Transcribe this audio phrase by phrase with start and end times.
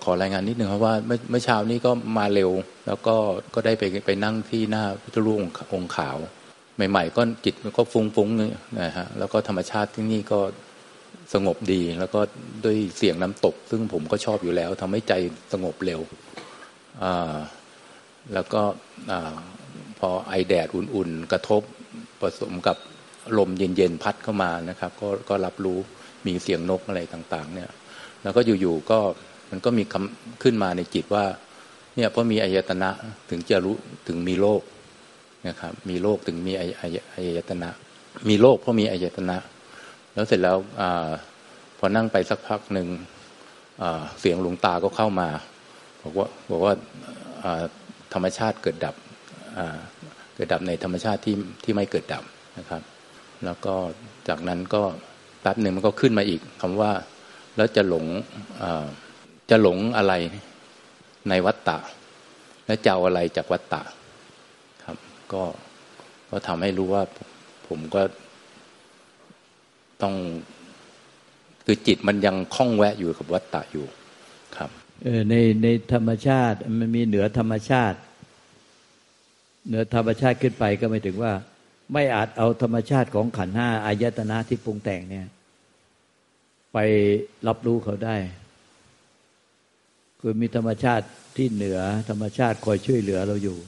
[0.00, 2.50] ็ขอรายงานนิดหนึ่งครับว่าเมื่อเมื่อเช้านี้ก็มาเร็ว
[2.86, 3.16] แล้วก็
[3.54, 5.38] ก็ได้ไปไปนั่งที่หน้าพุทธรูป
[5.72, 6.16] องค์ขาว
[6.90, 10.40] ใหม่ๆ ก็จิตก็ฟุ้งๆนะฮะแล้วก็ธรรมชาติที่นี่ก็
[11.34, 12.20] สงบดี แล้วก็
[12.64, 15.12] ด้วยเสียงน้ำตก ซึ่งผมก็ชอบอยู่แล้วทำให้ใจ
[15.52, 16.00] สงบเร็ว
[17.02, 17.36] อ่า
[18.34, 18.62] แล้วก็
[19.10, 19.34] อ่า
[19.98, 21.62] พอไอแดดอุ่นๆ กระทบ
[22.20, 22.76] ผสมกับ
[23.38, 25.78] ลมเย็นๆ พัดเข้ามานะครับ ก็ก็รับรู้
[26.26, 27.70] มีเสียงนกอะไรต่าง ๆ เนี่ย
[28.22, 28.98] แล้วก็อยู่ๆก็
[29.50, 31.24] มันก็มีคำขึ้นมาในจิตว่า
[31.94, 32.90] เนี่ยเพราะมีอายตนะ
[33.30, 33.76] ถึงจะรู้
[34.08, 34.62] ถึงมีโลก
[35.48, 37.68] นะครับ มีโลกถึงมีอายตนะ
[38.28, 39.36] มีโลกเพราะมีอายตนะ
[40.12, 40.82] แล้วเสร็จแล้วอ
[41.78, 42.88] พอนั่งไปสักพักหนึ่ง
[44.20, 45.28] เสียงหลวงตาก็เข้ามา
[46.02, 46.74] บอกว่าบอกว่า
[48.14, 48.94] ธรรมชาติเกิดดับ
[50.34, 52.24] เกิดดับในธรรมชาติที่ที่ไม่เกิดดับ
[52.58, 52.82] นะครับ
[53.44, 53.74] แล้วก็
[54.28, 54.82] จากนั้นก็
[55.40, 56.92] แป๊บหนึ่งมันก็ขึ้นมาอีกคำว่า
[57.56, 58.04] แล้วจะหลง
[59.50, 60.12] จะหลงอะไร
[61.28, 61.78] ในวัตตะ
[62.66, 63.82] และจะเอาอะไรจากวัตตะ
[64.84, 64.96] ครับ
[65.32, 65.42] ก็
[66.30, 67.02] ก็ทำให้รู้ว่า
[67.68, 68.02] ผมก็
[70.02, 70.14] ต้อง
[71.64, 73.86] คือจิตมันยังคล้องแวะอยู่กับวัตตะอยู่
[74.56, 74.70] ครับ
[75.04, 77.98] เออในในธรรมชาติมันมีเหนือธรรมชาติ
[79.66, 81.32] เหนือธรรมชาติขึ้นไปก็ไม่ถึงว่า
[81.92, 85.26] ไม่อาจเอาธรรมชาติของขันห้าอายตนะที่ปรุงแต่งเนี่ย
[86.72, 86.78] ไป
[87.48, 88.16] รับรู้เขาได้
[90.20, 93.58] คือมีธรรมชาติที่เหนือธรรมชาติคอยช่วยเหลือเราอยู่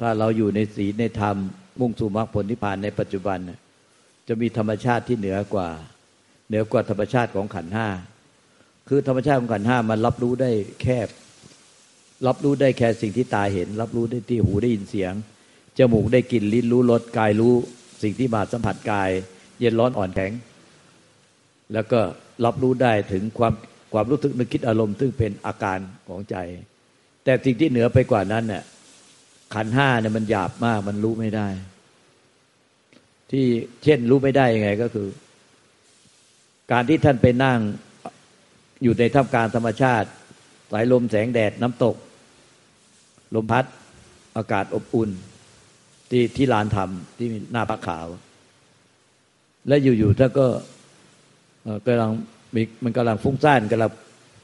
[0.00, 1.36] ถ้าเราอยู่ในศีลในธรรม
[1.80, 3.38] มุ่งสู่มรรคผลนิพพานในปัจจุบัน
[4.28, 5.68] จะมีธรรมชาติที่เหนือกว่า
[6.48, 7.88] เหนือกว่าธรรมชาติของขันห้า
[8.88, 10.50] คือธรรมชาติของขันห้ามันรับรู้ได้
[10.82, 11.08] แคบ
[12.26, 15.12] รับรู้ได้แค่สิ่งที่ตาเห็น รับรู้ได้ที่หูได้ยินเสียง
[15.78, 17.54] จมูกได้กลิ่นลิ้นรู้รสกายรู้
[18.02, 19.10] สิ่งที่มาสัมผัสกาย
[19.60, 20.32] เย็นร้อนอ่อนแข็ง
[21.72, 22.00] แล้วก็
[22.44, 23.52] รับรู้ได้ถึงความ
[23.92, 26.36] ความรู้สึกนึกคิดอารมณ์ซึ่งเป็นอาการของใจ
[27.24, 28.62] แต่สิ่งที่เหนือไปกว่านั้นเนี่ย
[29.54, 31.48] ขันห้าเนี่ยมันหยาบมากมันรู้ไม่ได้
[33.30, 33.44] ที่
[33.84, 35.08] เช่นรู้ไม่ได้ยังไงก็คือ
[36.72, 37.58] การที่ท่านไปนั่ง
[38.82, 40.08] อยู่ในท่ามกลางธรรมชาติ
[40.72, 41.96] สายลมแสงแดดน้ำตก
[43.34, 43.64] ลมพัด
[44.36, 45.10] อากาศอบอุ่น
[46.10, 48.06] ที่ที่ลานธรรมที่หน้าพักขาว
[49.68, 50.46] และอยู่ๆท่านก็
[51.86, 52.10] กำลัง
[52.54, 53.90] มีมันกำลังฟุ้งซ่านกำลัง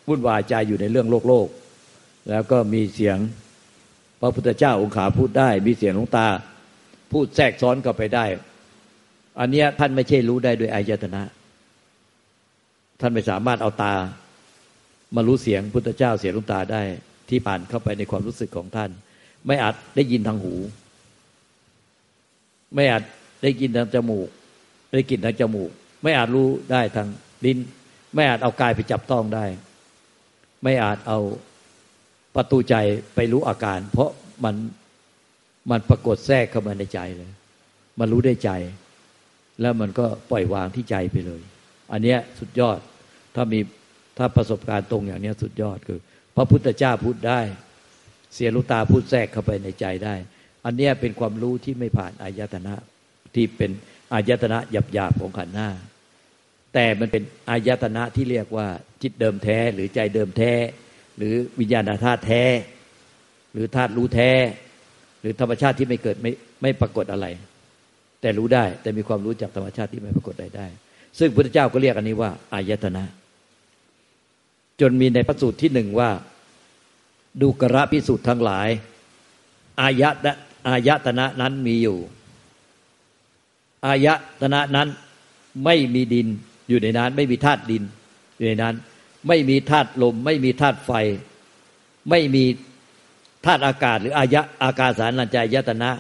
[0.09, 1.49] วุ่นวายใจอยู่ในเรื่องโลกโลก
[2.31, 3.19] แล้วก็มีเสียง
[4.21, 6.27] พระพุทธเจ้าองค์ขาพูดได้ มีเสียงหลวงตา
[7.13, 8.25] พูดแทรกซ้อนเข้าไปได้
[9.41, 11.23] อันเนี้ยท่านไม่ใช่รู้ได้ด้วยอายตนะ
[13.01, 13.95] ท่านไม่สามารถเอาตา
[15.17, 16.83] มารู้เสียงพุทธเจ้าเสียงหลวงตาได้
[17.31, 18.91] ที่ผ่านเข้าไปในความรู้สึกของท่าน
[19.47, 20.55] ไม่อาจได้ยินทางหู
[22.75, 23.03] ไม่อาจ
[23.43, 24.29] ได้ยินทางจมูก
[24.93, 25.71] ได้กลิ่นทางจมูก
[26.03, 27.09] ไม่อาจรู้ได้ทาง
[27.45, 27.59] ลิ้น
[28.15, 29.47] ไม่อาจเอากายไปจับต้องได้
[30.63, 31.19] ไม่อาจเอา
[32.35, 32.75] ประตูใจ
[33.15, 34.11] ไปรู้อาการ เพราะ
[34.45, 34.55] มัน
[35.71, 37.31] มันปรากฏแทรกเข้ามาในใจเลย
[37.99, 38.51] มันรู้ได้ใจ
[39.61, 41.43] แล้วมันก็ปล่อยวางที่ใจไปเลย
[41.93, 42.79] อันเนี้ยสุดยอด
[43.35, 43.61] ถ้ามี
[44.19, 45.99] ถ้าประสบการณ์ตรงอย่างนี้สุดยอดคือ
[46.37, 47.41] พระพุทธเจ้าพูดได้
[48.35, 50.15] เสียลุตาพูดแทรกเข้าไปในใจได้
[50.65, 52.75] อันนี้เป็นความรู้ที่ไม่ผ่านอายตนะ
[53.35, 53.71] ที่เป็น
[54.15, 55.69] อายตนะหยาบๆของขันธ์หน้า
[56.75, 58.67] แต่มันเป็นอายตนะที่เรียกว่า
[59.03, 60.53] จิตเดิมแท้ หรือใจเดิมแท้
[61.17, 62.43] หรือวิญญาณธาตุแท้
[63.53, 64.31] หรือธาตุรู้แท้
[65.21, 67.27] หรือธรรมชาติที่ไม่เกิดไม่ไม่ปรากฏอะไร
[68.21, 70.67] แต่รู้ได้แต่มีความรู้จากธรรมชาติที่ไม่ปรากฏได้ได้
[71.19, 73.05] ซึ่งพระเจ้าก็เรียกอันนี้ว่าอายตนะ
[74.81, 76.11] จนมีในพระสูตรที่หนึ่งว่า
[77.41, 78.69] ดูกระพิสูจน์ทั้งหลาย
[79.81, 80.33] อายตนะ
[80.69, 81.99] อายตนะนั้นมีอยู่
[83.87, 84.07] อาย
[84.41, 84.89] ตนะนั้น
[85.65, 86.29] ไม่มีดิน
[86.69, 87.83] อยู่ในนั้นไม่มีธาตุดิน
[88.37, 88.75] อยู่ในนั้น
[89.29, 90.93] ไม่มีธาตุลม ไม่มีธาตุไฟ
[92.11, 92.45] ไม่มี
[93.45, 95.91] ธาตุอากาศ หรืออายะอากาศสารนัญจายตนะ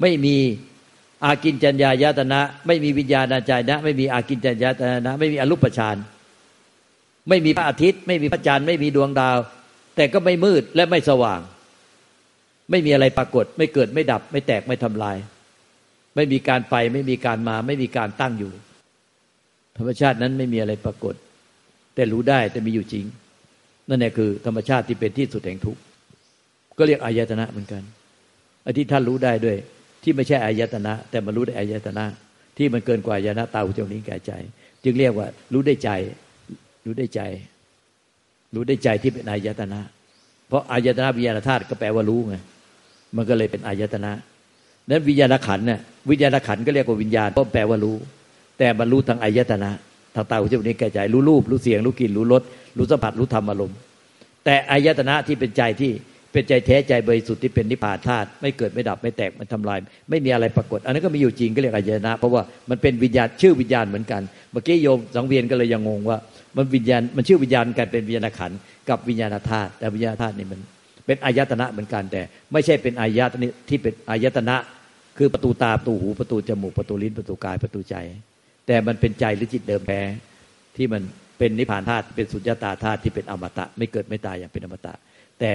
[0.00, 0.36] ไม่มี
[1.24, 5.96] อากินจัญญายตนะ ไม่มีวิญญาณัญจายนะ ไม่มีอากินจัญญายตนะ ไม่มีอรูปฌาน
[7.28, 9.38] ไม่มีพระอาทิตย์ ไม่มีพระจันทร์ไม่มีดวงดาว
[9.96, 11.40] แต่ก็ไม่มืดและไม่สว่าง
[12.70, 15.16] ไม่มีอะไรปรากฏ ไม่เกิดไม่ดับ ไม่แตกไม่ทำลาย
[16.14, 18.52] ไม่มีการไป ไม่มีการมา ไม่มีการตั้งอยู่
[19.78, 21.14] ธรรมชาตินั้นไม่มีอะไรปรากฏ
[21.94, 23.04] แต่รู้ได้แต่มีอยู่จริง
[23.88, 25.80] นั่นแหละคือธรรมชาติที่เป็นที่สุดแห่งทุกข์
[26.78, 27.82] ก็เรียกอายตนะเหมือนกัน
[28.62, 29.56] ไอ้ที่ท่านรู้ได้ด้วย
[30.02, 32.04] ที่ไม่ใช่อายตนะ แต่มันรู้ได้อายตนะ
[32.56, 34.32] ที่มันเกินกว่าอายตนะตาหูจมูกลิ้นกายใจ
[34.84, 35.90] จึงเรียกว่า รู้ได้ใจ
[36.84, 37.20] รู้ได้ใจ
[38.54, 39.80] รู้ได้ใจที่เป็นอายตนะ
[40.48, 42.34] เพราะอายตนะวิญญาณธาตุก็แปลว่ารู้ไง
[43.16, 44.12] มันก็เลยเป็นอายตนะ
[44.88, 45.80] นั้นวิญญาณขันเนี่ย
[46.10, 47.96] วิญญาณขันก็เรียกว่าวิญญาณเพราะแปลว่ารู้
[48.60, 49.70] แต่บรรลุทางอายตนะ
[50.14, 52.42] ทางตาหูจมูกนิ้วกายใจรู้รูปรู้เสียงรู้กลิ่นรู้รส
[52.78, 53.76] รู้สัมผัสรู้ธรรมอารมณ์
[54.44, 55.92] แต่อายตนะที่เป็นใจที่
[56.32, 59.78] เป็นใจแท้ใจบริสุทธิ์ที่เป็นนิพพานธาตุไม่เกิดไม่ดับไม่แตกมันทำลาย
[60.10, 64.22] ไม่มีอะไรปรากฏ อันนั้นก็มีอยู่จริงก็เรียกอายตนะ เพราะว่ามันเป็นวิญญาณชื่อวิญญาณเหมือนกัน
[64.52, 66.18] เมื่อกี้โยมสังเวียนก็เลยยังงงว่า
[66.56, 68.52] มันวิญญาณมันชื่อวิญญาณกันเป็นวิญญาณขัน
[68.88, 70.60] กับวิญญาณธาตุแต่วิญญาณธาตุนี่มัน
[71.06, 72.22] เป็นอายตนะเหมือนกันแต่
[72.52, 74.56] ไม่ใช่เป็นอายตนะที่เป็นอายตนะ
[75.18, 77.96] คือประตูตาประตูหูประตูจมูกประตูลิ้นประตูกายประตูใจ
[78.70, 80.00] แต่มันเป็นใจหรือจิตเดิมแท้
[80.76, 81.02] ที่มัน
[81.38, 84.94] เป็นนิพพานธาตุเป็นสุญญตาธาตุที่เป็นอมตะ ไม่เกิดไม่ตายอย่างเป็นอมตะ
[85.40, 85.52] แต่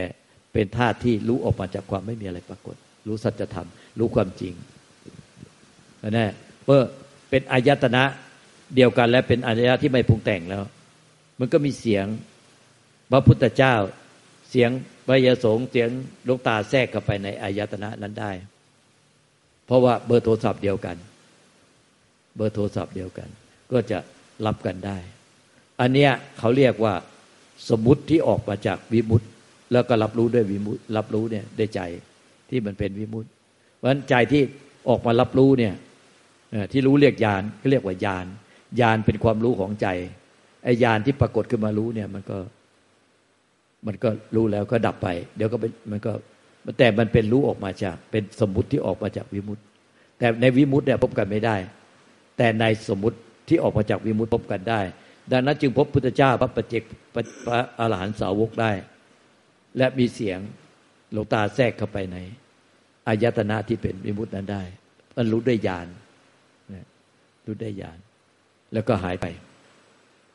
[0.53, 2.75] เป็นธาตุที่รู้ออกมาจากความไม่มีอะไรปรากฏ
[3.07, 3.67] รู้สัจธรรม
[3.99, 4.53] รู้ความจริง
[6.09, 6.31] นะ
[6.65, 6.81] เมื่อ
[7.29, 8.03] เป็นอายตนะ
[8.75, 10.63] เดียวกันและเป็นอายตนะที่ไม่ปรุงแต่งแล้ว
[11.39, 12.05] มันก็มีเสียง
[13.11, 13.75] พระพุทธเจ้า
[14.49, 14.69] เสียง
[15.07, 15.89] พระยสงเสียง
[16.27, 18.31] ลูกตาแทรกเข้าไปในอายตนะนั้นได้
[19.65, 20.97] เพราะว่าเบอร์โทรศัพท์เดียวกัน
[22.35, 23.29] เบอร์โทรศัพท์เดียวกัน
[23.71, 23.97] ก็จะ
[24.45, 24.97] รับกันได้
[25.81, 26.93] อันเนี้ยเขาเรียกว่า
[27.69, 29.27] สมมุติที่ออกมาจากวิมุตติ
[29.71, 31.81] แล้วก็รับรู้ด้วยวิมุตรับรู้เนี่ยได้ใจ
[32.49, 33.25] ที่มันเป็นวิมุต
[33.75, 34.41] เพราะฉะนั้นใจที่
[34.89, 35.73] ออกมารับรู้เนี่ย
[36.71, 38.25] ที่รู้เรียกญาณก็เรียกว่าญาณ
[38.81, 39.87] ญาณเป็นความรู้ของใจ
[40.63, 42.37] ไอ้ญาณที่ปรากฏขึ้นมารู้เนี่ยมันก็
[43.87, 46.11] มันก็รู้แล้วก็ดับไป เดี๋ยวก็เป็นมันก็
[46.79, 49.59] แต่มันเป็นรู้ออกมาจาก เป็นสมมุติที่ออกมาจากวิมุต
[50.17, 51.55] แต่ในวิมุตเนี่ยพบกันไม่ได้
[52.37, 53.17] แต่ในสมมติ
[53.47, 54.81] ที่ออกมาจากวิมุตพบกันได้
[55.31, 56.83] ดังนั้นจึงพบพุทธเจ้าพระปเจก
[57.45, 58.71] พระอรหันตสาวกได้
[59.77, 60.39] และมีเสียง
[61.11, 62.17] หลวงตาแทรกเข้าไปใน
[63.07, 64.63] อายตนะที่เป็นวิมุตินั้นได้
[65.15, 65.87] มันรู้ด้วยญาณ
[67.45, 67.97] รู้ได้ญาณ
[68.73, 69.25] แล้วก็หายไป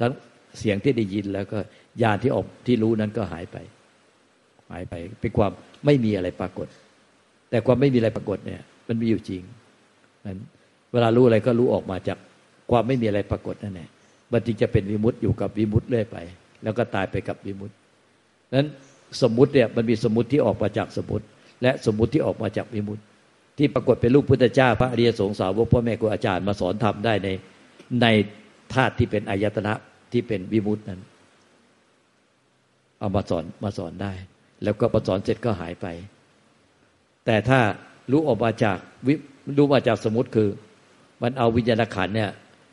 [0.01, 0.13] ทั้ง
[0.59, 1.59] เสียงที่ได้ยินแล้วก็
[2.03, 3.57] ญาณที่ออกที่รู้นั้นก็หายไป
[4.71, 5.53] หายไปเป็นความ
[5.87, 6.69] ไม่มีอะไรปรากฏ
[7.51, 9.43] แต่ความไม่มีอะไรปรากฏเนี่ย มันมีอยู่จริง
[10.27, 10.39] นั้น
[10.93, 12.19] เวลารู้อะไรก็รู้ออกมาจาก
[12.71, 13.89] ความไม่มีอะไรปรากฏนั่นแหละ
[14.33, 16.17] มันจึงจะเป็นวิมุตต์อยู่กับวิมุตต์เรื่อยไป
[16.63, 17.77] แล้วก็ตายไปกับวิมุตต์
[18.55, 18.67] นั้น
[19.23, 21.25] สมมุติเนี่ยมันมีสมมุติที่ออกมาจากสมมุติ
[21.63, 23.03] และสมมุติที่ออกมาจากวิมุตติ
[23.59, 27.29] ที่ปรากฏเป็นลูกพุทธเจ้า พระอริยสงสาวกพ่อแม่ครูอาจารย์มาสอนทำได้ใน
[28.03, 28.07] ใน
[28.75, 29.73] ธาตุที่เป็นอายตนะ
[30.13, 31.01] ที่เป็นวิมุตินั้น
[32.99, 34.13] เอามาสอนมาสอนได้
[34.63, 35.87] แล้วก็ประสอนเสร็จก็หายไป
[37.27, 37.61] แต่ถ้า
[38.11, 38.77] รู้ออกมาจาก
[39.07, 39.15] วิ
[39.57, 40.49] รู้มาจากสมมติคือ
[41.23, 42.31] มันเอาวิญญาณขันเนี่ย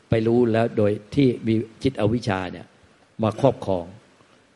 [0.08, 2.66] ไปรู้แล้วโดยที่มีจิตอวิชชาเนี่ย
[3.22, 3.84] มาครอบครอง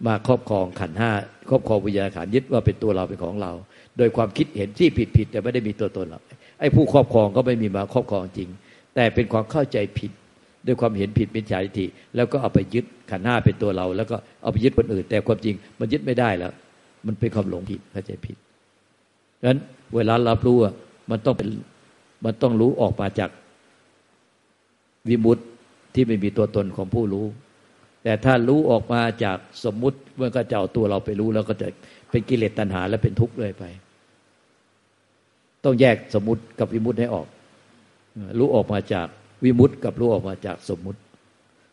[0.07, 1.11] มาครอบครองขันห้า
[1.51, 3.53] ครอบครองวิญญาณขันยึดว่าเป็นตัวเราเป็นของเรา
[3.99, 6.23] โดยความคิดเห็นที่ผิดผิดแต่ไม่ได้มีตัวตนหรอก
[6.61, 8.49] ไอ้ผู้ครอบครองก็ไม่มีมาครอบครองจริง
[8.95, 10.11] แต่เป็นความเข้าใจผิด
[10.67, 11.87] ด้วยความเห็นผิดเป็นฉาทิฏฐิ
[12.17, 16.53] แล้วก็เอาไปยึดขันห้าเป็นตัวเรา แล้วก็เอาไปยึดคนอื่น แต่ความจริงมันยึดไม่ได้แล้ว
[17.07, 18.37] มันเป็นความหลงผิดเข้าใจผิด
[19.41, 19.59] ดังนั้น
[19.95, 20.57] เวลารับรู้
[21.11, 21.49] มันต้องเป็น
[22.25, 23.31] มันต้องรู้ออกมาจาก
[25.09, 25.43] วิมุตติ
[25.95, 27.27] ที่ไม่มีตัวตนของผู้รู้
[28.05, 31.69] แต่ถ้ารู้ออกมาจากสมมุติเมันก็จะเอาตัวเราไปรู้แล้วก็จะ
[32.11, 33.65] เป็นกิเลสตัณหา และเป็นทุกข์เลยไป
[35.65, 37.27] ต้องแยกสมมุติกับวิมุตติให้ออก
[38.39, 39.07] รู้ออกมาจาก
[39.45, 40.99] วิมุตติกับรู้ออกมาจากสมมุติ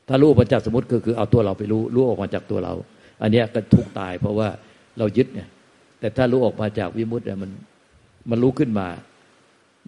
[0.08, 2.74] ถ้ารู้ออกมาจากสมมติก็คือเอาตัวเราไปรู้ รู้ออกมาจากตัวเรา
[3.22, 4.48] อันนี้ก็ทุกข์ตายเพราะว่า
[4.98, 5.50] เรายึดเนี่ย
[6.00, 7.52] แต่ถ้ารู้ออกมาจากวิมุติเนี่ยมัน
[8.30, 8.88] มันรู้ขึ้นมา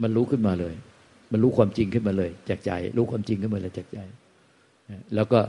[0.01, 0.73] มันรู้ขึ้นมาเลย
[1.31, 3.99] มันรู้ความจริงขึ้นมาเลย จากใจ รู้ความจริงขึ้นมาเลยจากใจ
[5.15, 5.39] แล้วก็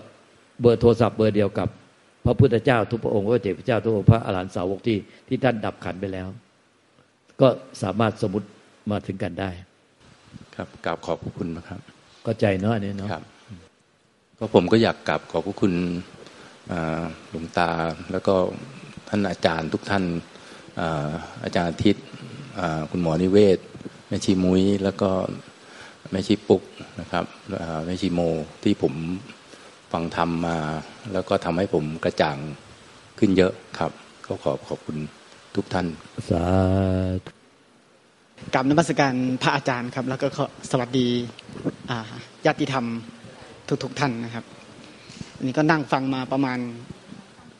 [0.61, 1.69] เบอร์โทรศัพท์เบอร์เดียวกับ
[2.25, 4.97] พระพุทธเจ้าทุกพระองค์พระเจ้าพระเจ้าทุกพระอรหันตสาวกที่
[5.29, 6.29] ที่ท่านดับขันไปแล้ว
[7.41, 7.49] ก็
[7.83, 8.49] สามารถสมุติ
[8.91, 9.51] มาถึงกันได้
[10.57, 11.81] ครับกราบขอบคุณนะครับ
[12.27, 13.25] ก็ใจเนาะนี่เนาะครับ
[14.39, 15.73] ก็ผมก็อยากกราบขอบคุณ
[17.31, 17.71] หลวงตา
[18.13, 18.35] แล้วก็
[19.09, 20.05] ท่านอาจารย์ทุกท่าน
[21.45, 21.97] อาจารย์ทิศ
[22.91, 23.59] คุณหมอนิเวศ
[24.09, 25.11] แม่ชีมุ้ยแล้วก็
[26.13, 26.63] แม่ชีปุก
[27.01, 27.25] นะครับ
[27.85, 28.21] แม่ชีโม
[28.63, 28.95] ที่ผม
[29.93, 30.59] ฟังธรรมมา
[31.13, 32.39] แล้วก็ทำให้ผมกระจ่าง
[33.19, 33.93] ขึ้นเยอะครับ
[34.27, 34.97] ก็ขอบขอบคุณ
[35.57, 35.87] ทุกท่าน
[36.31, 36.45] สา
[37.25, 37.31] ธุ
[38.55, 40.29] กรรมนมัสการพระอาจารย์ครับ แล้วก็
[40.71, 41.09] สวัสดี
[42.47, 42.87] ญาติธรรม
[43.83, 44.45] ทุกๆทท่านนะครับ
[45.37, 46.59] อันนี้ก็นั่งฟังมาประมาณ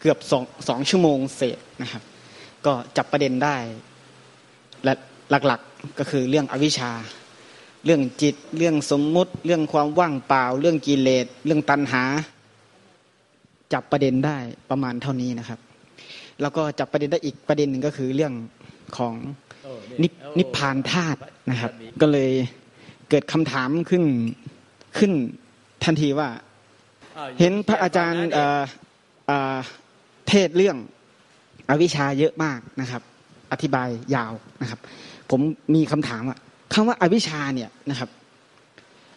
[0.01, 2.03] เกือบสองสองชั่วโมงเศษนะครับ
[2.67, 3.57] ก็จับประเด็นได้
[4.85, 4.93] และ
[5.47, 6.93] หลักๆก็คือเรื่องอวิชชา
[7.85, 12.03] เรื่องจิต เรื่องสมมุติ เรื่องความว่างเปล่า เรื่องกิเลส เรื่องตัณหา
[13.73, 14.39] จับประเด็นได้
[14.71, 15.61] ประมาณเท่านี้นะครับ
[16.41, 18.33] แล้วก็จับประเด็นได้อีกประเด็นหนึ่งก็คือเรื่อง
[18.97, 19.15] ของ
[20.39, 21.21] นิพพานธาตุ
[21.51, 22.31] นะครับ ก็เลย
[23.11, 24.05] เกิดคำถามขึ้น
[24.99, 25.13] ขึ้น
[25.85, 26.29] ทันทีว่า
[27.39, 28.27] เห็นพระอาจารย์
[30.29, 30.77] เทศเรื่อง
[31.71, 33.03] อวิชชาเยอะมากนะครับ
[33.53, 34.81] อธิบายยาวนะครับ
[35.31, 35.41] ผม
[35.75, 36.39] มีคำถามว่า
[36.75, 38.09] คำว่าอวิชชาเนี่ยนะครับ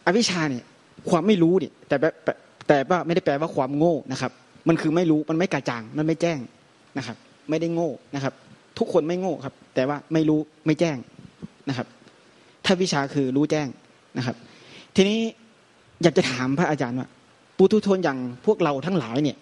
[0.05, 0.63] อวิชชาเนี่ย
[1.09, 1.95] ความไม่รู้เนี่ยแต่
[2.67, 4.31] แต่ว่าไม่ได้แปลว่าความโง่นะครับ
[4.67, 6.39] มันคือไม่รู้มันไม่กระจ่างมันไม่แจ้ง
[6.97, 7.17] นะครับ
[7.49, 8.33] ไม่ได้โง่นะครับ
[8.77, 10.97] ทุกคนไม่โง่ครับ แต่ว่าไม่รู้ไม่แจ้ง
[11.69, 11.87] นะครับ
[12.65, 13.67] ถ้าวิชาคือรู้แจ้ง
[14.17, 14.35] นะครับ
[14.95, 15.19] ทีนี้
[16.03, 17.07] อยากจะถามพระอาจารย์ว่า
[17.57, 19.37] ปุถุชนอย่างพวกเราทั้งหลายเนี่ย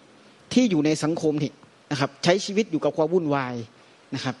[0.52, 1.52] ที่อยู่ในสังคมนี่
[1.90, 3.54] นะครับ ใช้ชีวิตอยู่กับความวุ่นวาย
[4.14, 4.34] นะครับ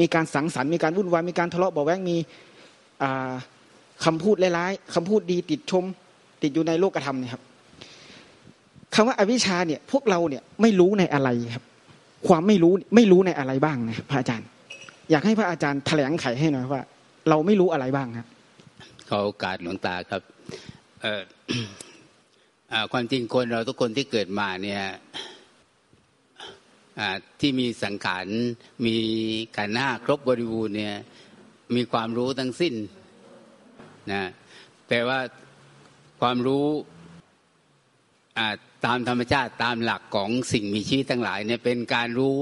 [0.00, 2.16] มีการสังสรรค์มีการวุ่นวายมีการทะเลาะเบาแวงมี
[4.04, 5.84] คำพูดร้ายๆคำพูดดีติดชม
[6.42, 7.42] ติดอยู่ในโลกธรรมเนี่ยครับ
[8.94, 11.64] คำว่าอวิชชาเนี่ย พวกเราเนี่ยไม่รู้ในอะไรครับ
[12.28, 14.48] ความไม่รู้ไม่รู้ในอะไรบ้างนะพระอาจารย์
[15.10, 16.82] อยากให้พระอาจารย์แถลงไขให้หน่อยว่า
[17.28, 18.26] เราไม่รู้อะไรบ้างครับ
[19.08, 20.22] ขอโอกาสหลวงตาครับ
[22.92, 24.82] ความจริงคนเราทุกคนที่เกิดมาเนี่ย
[27.40, 28.26] ที่มีสังขาร
[28.86, 28.96] มี
[29.56, 30.96] ขันห้าครบบริบูรณ์เนี่ย
[31.74, 32.74] มีความรู้ทั้งสิ้น
[34.12, 34.24] นะ
[34.88, 35.20] แต่ว่า
[36.20, 36.66] ความรู้
[38.86, 42.36] ตามธรรมชาติตามหลักของสิ่งมีชีวิตทั้งหลายเนี่ยเป็นการรู้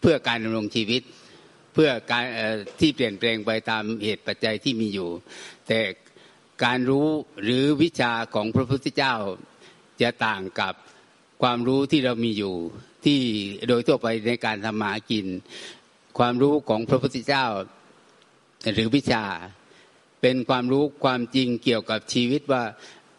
[0.00, 1.02] เพื่อการดำรงชีวิต
[1.74, 2.24] เพื่อการ
[2.80, 5.10] ที่เปลี่ยนแปลงไปตามเหตุปัจจัยที่มีอยู่
[5.68, 5.80] แต่
[6.64, 7.08] การรู้
[7.44, 9.14] หรือวิชาของพระพุทธเจ้า
[10.02, 10.74] จะต่างกับ
[11.42, 12.54] ความรู้ที่เรามีอยู่
[13.04, 13.20] ที่
[13.68, 15.26] โดยทั่วไปในการทำมากิน
[16.18, 17.44] ความรู้ของพระพุทธเจ้า
[18.74, 19.24] หรือวิชา
[20.22, 22.62] เป็นความรู้ความจริงเกี่ยวกับชีวิตว่า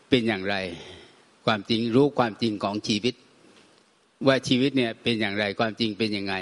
[0.09, 0.55] เป็นอย่างไร
[1.45, 3.15] ความจริงรู้ความจริงของชีวิต
[4.27, 6.33] ว่าชีวิตเนี่ยเป็นอย่างไรความจริงเป็นยังไง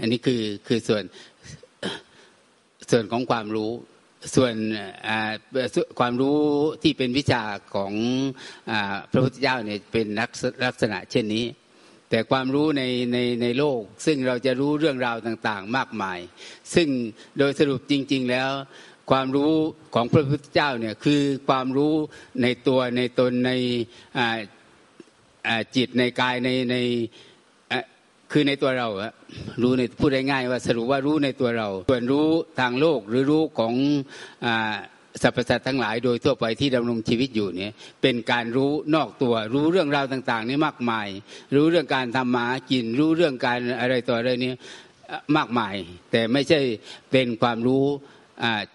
[0.00, 1.02] อันนี้คือคือส่วน
[2.90, 3.72] ส่วนของความรู้
[4.34, 4.54] ส่วน
[5.98, 6.38] ความรู้
[6.82, 7.42] ที่เป็นวิชา
[7.74, 7.92] ของ
[9.10, 10.06] พระพุทธเจ้าเนี่ยเป็น
[10.64, 11.44] ลักษณะเช่นนี้
[12.14, 16.18] แต่ความรู้ในในในโลก ซึ่งเราจะรู้เรื่องราวต่างๆ มากมาย
[16.74, 16.88] ซึ่ง
[17.38, 18.50] โดยสรุปจริง ๆ แล้ว
[19.10, 19.52] ความรู้
[19.94, 21.94] ของพระพุทธเจ้าเนี่ยคือความรู้
[22.42, 23.52] ในตัวในตนใน
[25.76, 26.76] จิตในกายในใน
[28.32, 29.12] คือในตัวเราอะ
[29.62, 32.28] รู้ในพูดง่ายๆว่าสรุปว่ารู้ในตัวเรา ส่วนรู้
[32.60, 33.74] ทางโลกหรือรู้ของ
[35.22, 41.08] สรรพสัตว์ทั้งหลายโดยทั่วไปที่ดำรงชีวิตอยู่เนี่ยเป็นการรู้นอกตัว รู้เรื่องราวต่างๆนี่มากมาย
[41.54, 44.52] รู้เรื่องการทำมากิน รู้เรื่องการอะไรต่ออะไรนี้
[45.36, 45.74] มากมาย
[46.10, 46.60] แต่ไม่ใช่
[47.10, 47.84] เป็นความรู้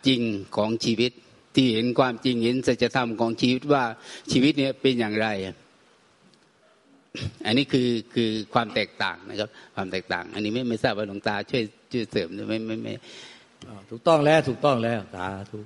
[0.07, 0.21] จริง
[0.57, 1.11] ของชีวิต
[1.55, 3.83] ที่เห็นความจริงเห็นสัจธรรมของชีวิตว่า
[4.31, 5.27] ชีวิตเนี่ยเป็นอย่างไร
[7.45, 12.93] อันนี้คือคือความแตกต่างนะครับ ความแตกต่าง อันนี้ไม่ไม่ทราบว่าหลวงตาช่วยช่วยเสริมหรือไม่ไม่ไม่
[13.89, 15.65] ถูกต้องแล้วถูกต้องแล้วตาถูก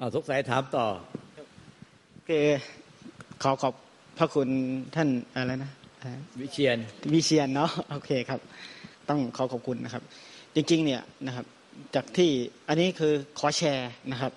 [0.00, 0.86] อาสงสัยถามต่อ
[2.28, 2.44] คือ
[3.42, 3.74] ขอขอบ
[4.18, 4.48] พระคุณ
[4.94, 5.70] ท่านอะไรนะ
[6.40, 6.78] วิเชียน
[7.12, 8.40] วิเชียนเนาะโอเคครับ
[9.08, 10.02] ต้องขอขอบคุณนะครับ
[10.54, 11.44] จริง ๆ เนี่ยนะครับ
[11.94, 12.30] จากที่
[12.68, 14.32] อันนี้คือขอแชร์นะครับ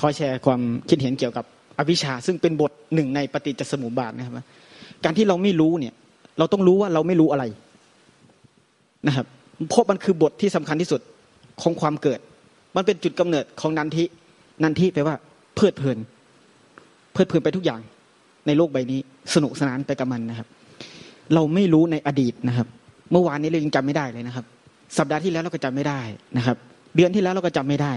[0.00, 1.44] ขอแชร์ความคิดเห็นเกี่ยวกับ
[1.78, 4.34] อวิชชา ซึ่งเป็นบทหนึ่งในปฏิจจสมุปบาทนะครับ
[5.04, 5.94] การที่เราไม่รู้เนี่ย
[6.38, 7.44] เราต้องรู้ว่าเราไม่รู้อะไร
[9.06, 9.26] นะครับ
[9.68, 11.00] เพราะมันคือบทที่สำคัญที่สุด
[11.62, 12.20] ของความเกิด
[12.76, 14.04] มันเป็นจุดกำเนิดของนันทิ
[14.62, 15.16] นันทิแปลว่า
[15.54, 15.98] เพลิดเพลิน
[17.12, 17.80] เพลิดเพลินไปทุกอย่าง
[18.46, 19.00] ในโลกใบนี้
[19.34, 20.48] สนุกสนานไปกับมันนะครับ
[21.34, 22.66] เราไม่รู้ในอดีตนะครับ
[23.12, 24.44] เมื่อวานนี้เรายังจำไม่ได้เลยนะครับ
[24.98, 26.00] สัปดาห์ที่แล้วเราก็จำไม่ได้
[26.36, 26.56] นะครับ
[26.96, 27.92] เดือนที่แล้วเราก็จำไม่ได้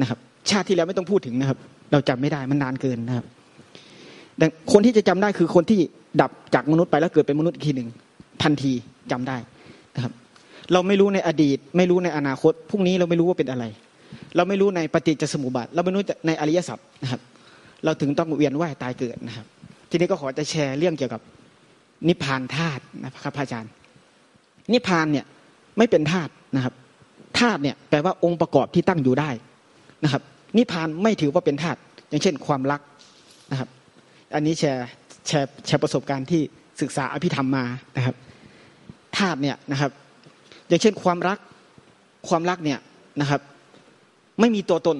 [0.00, 0.18] นะครับ
[0.50, 1.58] ชาติที่แล้วไม่ต้องพูดถึงนะครับ
[1.92, 3.26] เราจำไม่ได้มันนานเกินนะครับ
[4.38, 5.80] แต่คนที่จะจำได้คือคนที่
[6.20, 7.88] ดับจากมนุษย์ไปแล้วเกิดเป็นมนุษย์อีกทีหนึ่ง
[8.42, 8.72] ทันที
[9.10, 9.36] จำได้
[9.96, 10.12] นะครับ
[10.72, 13.64] เราไม่รู้ในอดีต ไม่รู้ในอนาคตพรุ่งนี้เราไม่รู้ว่าเป็นอะไร
[14.36, 17.20] เราไม่รู้ในปฏิจจสมุปบาทเราไม่รู้ในอริยสัจนะครับ
[17.84, 19.46] เราถึงต้องเวียนว่ายตายเกิดนะครับ
[19.90, 21.20] ทีนี้ก็ขอจะแชร์เรื่องเกี่ยวกับ
[22.08, 23.72] นิพพานธาตุนะครับพระอาจารย์
[24.72, 25.26] นิพพานเนี่ย
[25.78, 26.74] ไม่เป็นธาตุนะครับ
[27.38, 29.30] ธาตุเนี่ยแปลว่าองค์ประกอบที่ตั้งอยู่ได้
[30.04, 30.22] นะครับ
[30.56, 32.80] นิพพานไม่ถือว่าเป็นธาตุอย่างเช่น ความรัก
[33.50, 33.68] นะครับ
[34.34, 34.86] อันนี้แชร์
[35.26, 36.42] แชร์แชร์ประสบการณ์ที่
[36.80, 37.64] ศึกษาอภิธรรมมา
[37.96, 38.14] นะครับ
[39.18, 39.90] ธาตุเนี่ยนะครับ
[40.68, 41.38] อย่างเช่นความรัก
[42.28, 42.78] ความรักเนี่ย
[43.20, 43.40] นะครับ
[44.40, 44.96] ไม่มีตัวตน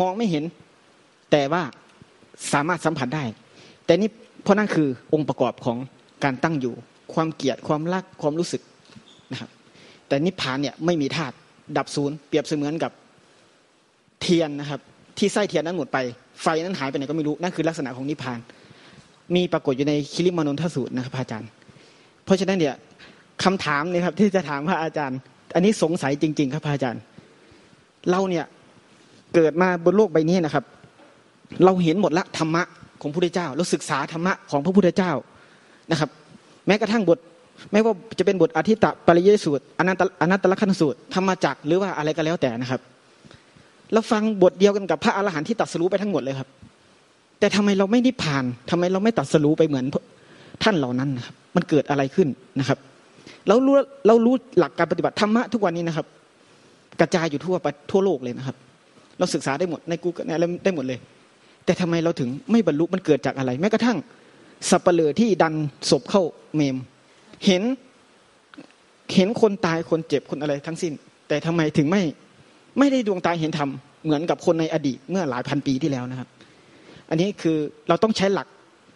[0.00, 0.44] มองไม่เห็น
[1.30, 1.62] แต่ว่า
[2.52, 3.24] สามารถสัมผัสได้
[3.84, 4.08] แต่นี่
[4.42, 5.78] เพราะนั่นคือองค์ประกอบของ
[6.24, 6.74] การตั้งอยู่
[7.14, 8.62] ความเกลียดความรักความรู้สึก
[9.32, 9.50] นะครับ
[10.08, 11.34] แต่นิพพานเนี่ยไม่มีธาตุ
[11.76, 12.92] ดับศูนย์เปรียบเสมือนกับ
[14.20, 14.80] เทียนนะครับ
[15.18, 15.98] ที่ไส้เทียนนั้นหมดไป
[16.42, 18.38] ไฟนั้นหายไปไหนก็ไม่รู้นั่นคือลักษณะของนิพพาน
[19.34, 21.50] มีปรากฏอยู่ในคิริมานนทสูตรนะครับอาจารย์
[22.24, 22.74] เพราะฉะนั้นเนี่ย
[23.44, 25.18] คำถามนี่ครับที่จะถามพระอาจารย์
[25.54, 27.02] อันนี้สงสัยจริง ๆ ครับพระอาจารย์
[28.10, 28.44] เราเนี่ย
[29.34, 30.64] เกิดมาบนโลกใบนี้นะครับ
[31.64, 32.62] เราเห็นหมดละธรรมะ
[33.02, 35.12] ของพระพุทธเจ้าเราศึกษาธรรมะของพระพุทธเจ้า
[35.90, 36.10] นะครับ
[36.66, 37.18] แม้กระทั่งบท
[37.72, 42.80] ไม่ว่าจะเป็นบทอธิตะปริยสูตรอนันตอนัตตลกนสูตรธรรมจักหรือว่าอะไรก็แล้วแต่นะครับ
[43.92, 46.48] เราฟังบทเดียวกันกับพระอรหันต์ที่ตัดสู้ไปทั้งหมดเลยครับ
[47.38, 49.84] แต่ทำไมเราไม่นิพพานทำไมเราไม่ตัดสรู้ไปเหมือน
[50.62, 52.78] ท่านเหล่านั้นนะครับมันเกิดอะไรขึ้นนะครับ
[53.48, 53.74] เรารู้
[54.06, 56.06] เรารู้หลักการปฏิบัติธรรมะทุกวันนี้นะครับ
[57.00, 58.56] กระจายอยู่ทั่วไปทั่วโลกเลยนะครับ
[59.18, 60.98] เราศึกษาได้หมดในกูในอะไรได้หมดเลย
[61.64, 63.98] แต่ทำไมเราถึงไม่บรรลุมันเกิดจากอะไร แม้กระทั่ง
[64.70, 65.54] สับเปลือที่ดัน
[65.90, 66.22] ศพเข้า
[66.54, 66.76] เมม
[67.46, 67.62] เห็น
[69.14, 70.92] เห็นคนตายคนเจ็บคนอะไรทั้งสิ้น
[71.28, 72.02] แต่ทำไมถึงไม่
[72.78, 73.70] ไม่ได้ดวงตาเห็นธรรม
[74.04, 76.28] เหมือนกับคนในอดีตเมื่อหลายพันปีที่แล้วนะครับ
[77.10, 77.56] อันนี้คือ
[77.88, 78.46] เราต้องใช้หลัก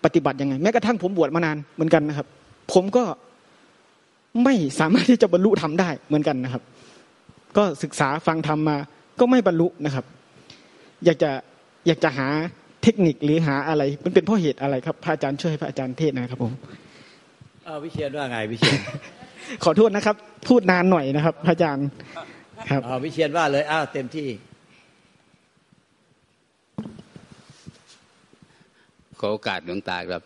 [0.04, 2.26] ปฏิบัติยังไง แม้กระทั่งผมบวชมานานเหมือนกันนะครับ
[2.72, 3.04] ผมก็
[4.44, 6.62] ไม่สามารถที่จะบรรลุธรรมได้เหมือนกันนะครับ
[7.56, 8.76] ก็ศึกษาฟังธรรมมา
[9.20, 10.04] ก็ไม่บรรลุนะครับ
[11.04, 11.30] อยากจะ
[11.86, 12.28] อยากจะหา
[12.82, 16.52] เทคนิคหรือหาอะไร มันเป็นเพราะเหตุอะไรครับพระอาจารย์ช่วยพระอาจารย์เทศนะครับผม
[17.84, 18.80] วิเชียนว่าไงวิเชียน
[19.64, 20.16] ขอโทษนะครับ
[20.48, 21.88] พูดนานหน่อยนะครับ พระอาจารย์
[22.70, 24.28] ครับวิเชียนว่าเลยอ้าวเต็มที่
[29.20, 30.22] ขอโอกาสหลวงตาครับ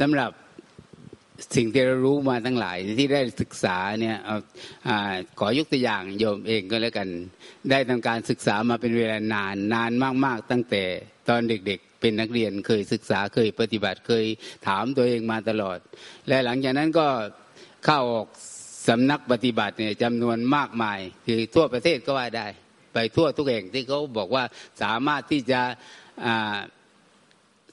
[0.00, 0.30] สำหรับ
[1.56, 4.16] สิ่งที่เรารู้มาทั้งหลายที่ได้ศึกษาเนี่ย
[5.38, 7.08] ขอยกตัวอย่างโยมเองก็แล้วกัน
[7.70, 9.90] ได้ทำการศึกษามาเป็นเวลานานนาน
[10.24, 10.84] มาก ๆ ตั้งแต่
[11.28, 14.24] ตอนเด็กๆ เป็นนักเรียนเคยศึกษาเคยปฏิบัติเคย
[14.66, 15.78] ถามตัวเองมาตลอด
[16.28, 17.06] และหลังจากนั้นก็
[17.84, 18.28] เข้าออก
[18.88, 22.46] สำนักปฏิบัติเนี่ยจำนวนมากมาย คือทั่วประเทศก็ว่าได้
[22.94, 24.44] ไปทั่วทุกแห่งที่เขาบอกว่า
[24.82, 25.60] สามารถที่จะ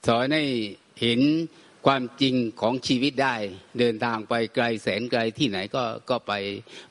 [0.08, 0.44] สอนให้
[1.02, 1.20] เห็น
[1.92, 3.36] ความจริงของชีวิตได้
[3.80, 6.34] เดินทางไปไกลแสนไกลที่ไหนก็ก็ไป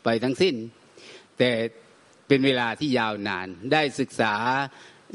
[0.04, 0.54] ไปทั้งสิ้น
[1.38, 1.50] แต่
[2.26, 4.34] เป็นเวลาที่ยาวนาน ได้ศึกษา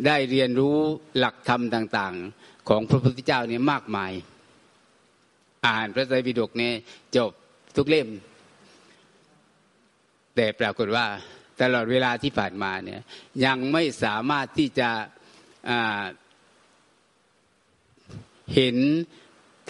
[0.05, 0.77] ได้เรียนรู้
[1.17, 4.11] หลักธรรมต่าง ๆ ของพระพุทธเจ้าเนี่ยมากมาย
[5.67, 6.73] อ่านพระไตรปิฎกเนี่ย
[7.15, 7.31] จบ
[7.75, 8.07] ทุกเล่ม
[10.35, 11.05] แต่ปรากฏว่า
[11.61, 13.01] ตลอดเวลาที่ผ่านมาเนี่ย
[13.45, 14.89] ยังไม่สามารถที่จะ
[18.55, 18.77] เห็น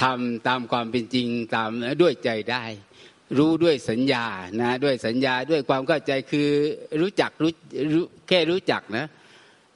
[0.01, 1.69] ทำตามความเป็นจริงตาม
[2.01, 2.63] ด้วยใจได้
[3.37, 4.25] รู้ด้วยสัญญา
[4.61, 6.49] นะ ด้วยสัญญาด้วยความเข้าใจคือ
[7.01, 7.51] รู้จักรู้
[7.93, 9.05] รู้แค่รู้จักนะ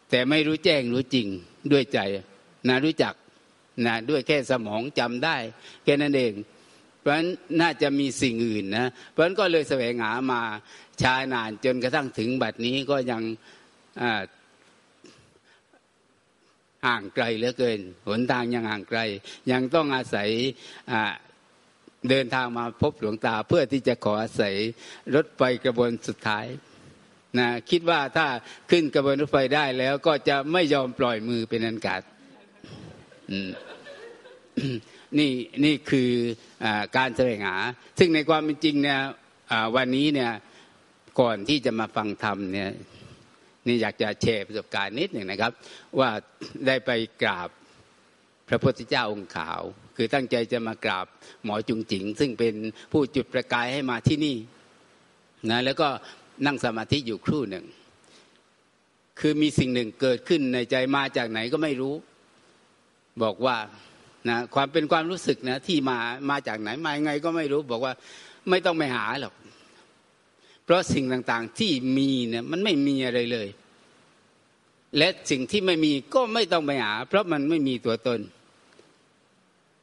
[0.09, 1.27] แต่ไม่รู้แจ้งรู้จริง
[1.71, 1.99] ด้วยใจ
[2.67, 3.13] นะรู้จัก
[3.85, 5.35] นะด้วยแค่สมองจำได้
[5.83, 6.33] แค่นั้นเอง
[6.99, 7.29] เพราะฉะนั้น
[7.61, 10.41] น่าจะมีสิ่งอื่นนะ เพราะฉะนั้นก็เลยแสวงหามา
[11.01, 13.21] ช้านานจนกระทั่งถึงบัดนี้ก็ยัง
[16.85, 18.99] ห่างไกลเหลือเกิน หนทางยังห่างไกล
[19.51, 20.29] ยังต้องอาศัย
[22.09, 24.55] เดินทางมาพบหลวงตา เพื่อที่จะขออาศัย
[25.15, 26.45] รถไฟกระบวนสุดท้าย
[27.39, 28.27] นะคิดว่าถ้า
[28.71, 32.01] ขึ้นกระบวนรถไฟได้แล้วก็จะไม่ยอมปล่อยมือเป็นอันขาด
[35.19, 35.31] นี่
[35.65, 36.11] นี่คือ
[36.63, 36.67] อ
[36.97, 37.57] การแสวงหา
[37.99, 38.99] ซึ่งในความเป็นจริงเนี่ย
[39.75, 40.31] วันนี้เนี่ย
[41.19, 42.71] ก่อนที่จะมาฟังธรรมเนี่ย
[43.67, 45.51] นี่อยากจะแชร์ประสบการณ์นิดหนึ่งนะครับ
[45.99, 46.09] ว่า
[46.67, 46.91] ได้ไป
[47.23, 47.49] กราบ
[48.49, 49.61] พระพุทธเจ้าองค์ขาว
[49.95, 51.07] คือตั้งใจจะมากราบ
[51.43, 52.55] หมอจุงจิง ซึ่งเป็น
[52.91, 54.37] ผู้จุดประกายให้มาที่นี่
[55.51, 55.87] นะแล้วก็
[56.45, 57.65] นั่งสมาธิอยู่ครู่หนึ่ง
[59.19, 61.95] คือมีสิ่งหนึ่งเกิดขึ้นในใจมาจากไหนก็ไม่รู้
[63.23, 63.57] บอกว่า
[64.29, 65.99] นะความเป็นความรู้สึกนะที่มา
[66.29, 67.93] มาจากไหนมาไงก็ไม่รู้ บอกว่า
[68.49, 69.33] ไม่ต้องไปหาหรอก
[70.65, 73.47] เพราะสิ่งต่างๆที่มีเนี่ยมันไม่มีอะไรเลย
[74.97, 78.19] และสิ่งที่ไม่มีก็ไม่ต้องไปหา เพราะมันไม่มีตัวตน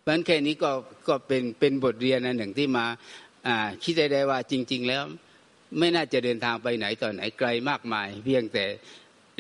[0.01, 0.71] เพราะนั้นแค่นี้ก็
[1.09, 2.87] ก็เป็นเป็นบทเรียนอันหนึ่งที่มา
[3.83, 5.03] คิดได้ว่าจริง ๆ แล้ว
[5.79, 8.65] ไม่น่าจะเดินทางไปไหนต่อไหนไกลมากมาย เพียงแต่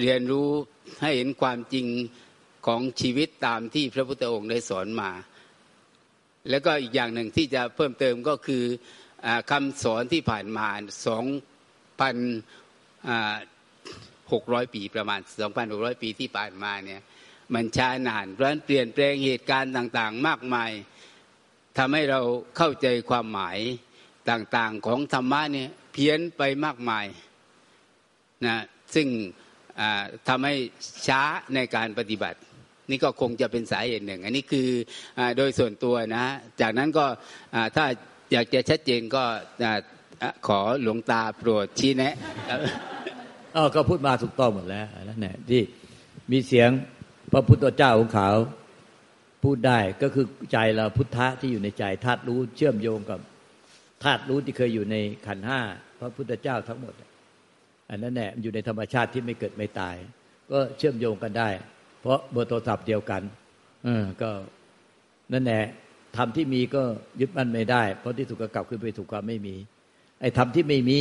[0.01, 0.49] เรียนรู้
[1.03, 1.87] ให้เห็นความจริง
[2.67, 5.11] ของชีวิตตามที่พระพุทธองค์ได้สอนมา
[6.51, 8.65] แล้วก็อีกอย่างหนึ่งที่จะเพิ่มเติมก็คือ
[9.51, 10.67] คำสอนที่ผ่านมา
[11.07, 11.25] สอง
[12.01, 12.17] พัน
[14.33, 17.01] หกร้อยปีประมาณสองพันหกร้อยปีที่ผ่านมาเนี่ย
[17.55, 20.71] มันช้านาน เพราะนั้นเปลี่ยนแปลงเหตุการณ์ต่างๆ มากมาย
[21.79, 22.21] ทำให้เรา
[22.57, 23.59] เข้าใจความหมาย
[24.31, 27.07] ต่างๆของธรรมะเนี่ยเพี้ยนไปมากมาย
[28.47, 28.57] นะ
[28.95, 29.09] ซึ่ง
[30.29, 30.55] ทำให้
[31.07, 31.23] ช้า
[31.55, 32.39] ในการปฏิบัติ
[32.91, 34.69] นี่ก็คงจะเป็นสาเหตุหนึ่ง อันนี้คือ
[35.19, 36.27] อโดยส่วนตัวนะ
[36.61, 37.07] จากนั้นก็
[37.77, 37.85] ถ้า
[38.33, 39.23] อยากจะชัดเจนก็
[40.47, 42.15] ขอหลวงตาโปรดชี้แนะ
[43.57, 45.63] อ๋อก็พูดมาถูกต้องหมดแล้วนั่นแหละที่
[46.33, 46.71] มีเสียง
[47.33, 48.31] พระพุทธเจ้าของเขา
[49.45, 53.21] พูดได้ก็คือใจเราพุทธะที่อยู่ในใจธาตุรู้เชื่อมโยงกับ
[54.05, 55.61] ธาตุรู้ที่เคยอยู่ในขันห้า
[56.01, 56.95] พระพุทธเจ้าทั้งหมด
[57.91, 59.97] อันนั้นแหละอยู่ในธรรมชาติที่ไม่เกิดไม่ตาย
[60.51, 61.49] ก็เชื่อมโยงกันได้
[62.01, 63.23] เพราะเบอร์โทรศัพท์เดียวกัน
[63.85, 64.31] เออก็
[65.33, 65.65] นั่นแหละ
[66.17, 66.83] ธรรมที่มีก็
[67.21, 69.55] ยึดมั่นไม่ได้ เพราะที่ถูกกลับขึ้นไปถูกความไม่มี
[70.21, 71.01] ไอ้ธรรมที่ไม่มี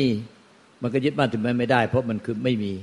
[0.82, 2.74] มันก็ยึดมั่นถึงมันไม่ได้ เพราะมันคือไม่มี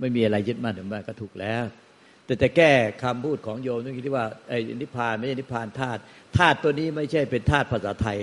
[0.00, 1.64] ไม่มีอะไรยึดมั่นถึงมันก็ถูกแล้ว
[2.26, 6.00] แแต่จะแก้คำพูดของโยมตรงที่ว่าไอ้นิพพานไม่ใช่นิพพานธาตุ
[6.36, 8.18] ธาตุตัวนี้ไม่ใช่เป็นธาตุภาษาไทย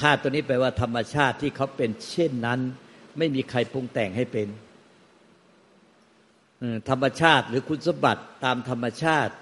[0.00, 2.60] ธาตุตัวนี้แปลว่าธรรมชาติที่เขาเป็นเช่นนั้น
[3.18, 4.48] ไม่มีใครปรุงแต่งให้เป็น
[6.90, 9.32] ธรรมชาติหรือคุณสมบัติตามธรรมชาติ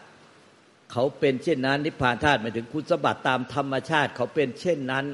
[0.92, 5.04] เขาเป็นเช่นนั้น นิพพานธาตุหมายถึงคุณสมบัติตามธรรมชาติ เขาเป็นเช่นนั้น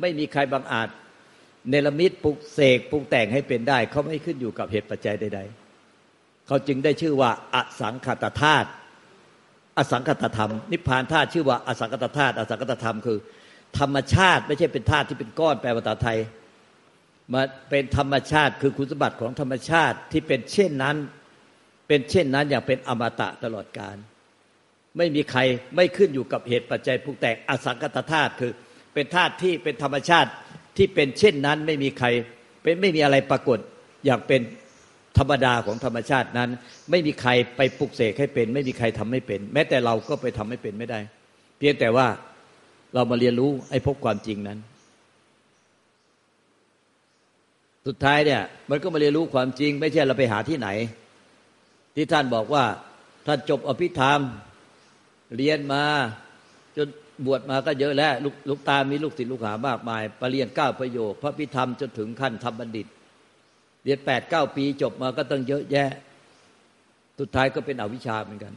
[0.00, 0.88] ไม่มีใครบังอาจ
[1.68, 5.40] เนรมิตปลุกเสกปรุงแต่งให้เป็นได้ เขาไม่ขึ้นอยู่กับเหตุปัจจัยใด
[5.94, 8.68] ๆ เขาจึงได้ชื่อว่า อสังขตธาตุ
[9.78, 13.18] อสังขตธรรม นิพพานธาตุชื่อว่าอสังขตธาตุอสังขตธรรมคือ
[13.78, 16.18] ธรรมชาติไม่ใช่เป็นธาตุที่เป็นก้อนแปลภาษาไทย
[17.32, 20.96] มาเป็นธรรมชาติคือคุณสมบัติของธรรมชาติที่เป็นเช่นนั้น
[21.88, 23.96] เป็นเช่นนั้นอย่างเป็นอมตะตลอดการ
[24.98, 25.40] ไม่มีใคร
[25.76, 28.52] ไม่ขึ้นอยู่กับเหตุปัจจัยปรุงแต่งอสังกตธาตุคือ
[28.94, 30.30] เป็นธาตุที่เป็นธรรมชาติ
[30.76, 32.06] ที่เป็นเช่นนั้นไม่มีใคร
[32.62, 33.58] เป็นไม่มีอะไรปรากฏ
[34.04, 34.40] อย่างเป็น
[35.18, 36.50] ธรรมดาของธรรมชาตินั้น
[36.90, 41.00] ไม่มีใครไปปลุกเสกให้เป็น ไม่มีใครทำให้เป็น แม้แต่เราก็ไปทำให้เป็นไม่ได้
[41.58, 42.06] เพียงแต่ว่า
[42.94, 44.58] เรามาเรียนรู้ไอ้พบความจริงนั้น
[47.86, 50.68] สุดท้ายเนี่ย มันก็มาเรียนรู้ความจริง ไม่ใช่เราไปหาที่ไหน
[51.94, 52.64] ที่ท่านบอกว่า
[53.26, 54.20] ท่านจบอภิธรรม
[55.36, 55.84] เรียนมา
[56.76, 56.88] จน
[57.26, 62.86] บวชมาก็เยอะแล้วลลูกตามีลูกศิษย์ลูกหามากมายปรริญญาเก้าประโยค พระพิธรรมจนถึงขั้นทำบัณฑิต
[63.84, 65.90] เรียนแปดเก้าปีจบมาก็ต้องเยอะแยะ
[67.18, 68.54] สุดท้ายก็เป็นอวิชชาเหมือนกัน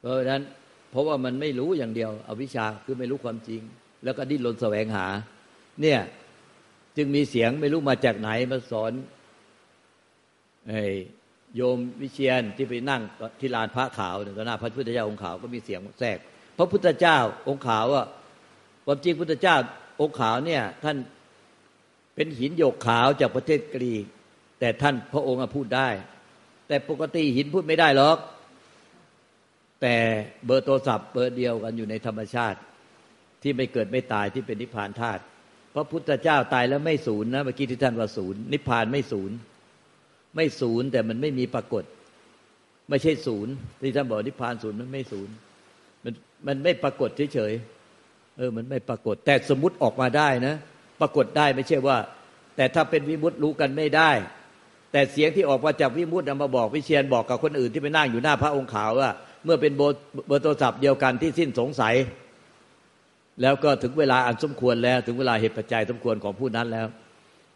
[0.00, 0.42] เพราะฉะนั้น
[0.90, 3.62] เพราะว่ามันไม่รู้อย่างเดียว อวิชชาคือไม่รู้ความจริง
[4.04, 5.06] แล้วก็ดิ้นรนแสวงหา
[5.82, 6.00] เนี่ย
[6.96, 8.92] จึงมีเสียงไม่รู้มาจากไหนมาสอน
[10.68, 13.02] ไโยมวิเชียนที่ไปนั่ง
[13.40, 16.18] ที่ลานพระขาวต่อหน้าพระพุทธเจ้าองค์ขาวก็มีเสียงแทรก
[16.58, 18.04] พระพุทธเจ้าองค์ขาวว่า
[18.86, 19.56] ความจริงพุทธเจ้า
[20.00, 20.96] องค์ขาวเนี่ย ท่าน
[22.14, 24.04] เป็นหินหยกขาวจากประเทศกรีก
[24.60, 25.88] แต่ท่านพระองค์พูดได้
[26.68, 28.18] แต่ปกติหินพูดไม่ได้หรอก
[29.82, 29.96] แต่
[30.44, 32.58] เบอร์โทรศัพท์เบอร์เดียวกันอยู่ในธรรมชาติ
[33.42, 35.22] ที่ไม่เกิดไม่ตายที่เป็นนิพพานธาตุ
[35.74, 39.36] พระพุทธเจ้าตายแล้วไม่สูญนะเมื่อกี้ที่ท่านว่าศูนย์นิพพานไม่ศูนย์
[40.36, 41.84] ไม่ศูนย์แต่มันไม่มีปรากฏ
[42.88, 45.34] ไม่ใช่ศูนย์ที่ท่านบอกนิพพานศูนย์มันไม่ศูนย์
[46.04, 46.12] มัน
[46.46, 50.54] มันไม่ปรากฏเฉยๆเออ มันไม่ปรากฏ แต่สมมติออกมาได้นะ
[51.00, 51.96] ปรากฏได้ไม่ใช่ว่า
[52.56, 54.10] แต่ถ้าเป็นวิมุตต์รู้กันไม่ได้
[54.92, 59.10] แต่เสียงที่ออกมาจากวิมุตต์นมาบอกวิเชียนบอกกับคนอื่นที่ไปนั่งอยู่หน้าพระองค์ขาวว่า
[59.44, 59.82] เมื่อเป็นเบ
[60.34, 61.94] อร์โทรศัพท์เดียวกันที่สิ้นสงสัย
[63.42, 66.86] แล้วก็ถึงเวลาอันสมควรแล้ว ถึงเวลาเหตุปัจจัยสมควรของผู้นั้นแล้ว